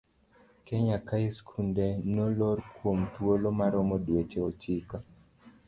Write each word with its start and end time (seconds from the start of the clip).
Kenya 0.67 0.97
kae 1.07 1.27
skunde 1.37 1.87
nolor 2.13 2.57
kuom 2.75 2.99
thuolo 3.13 3.47
maromo 3.59 3.95
dweche 4.05 4.39
ochiko. 4.49 4.97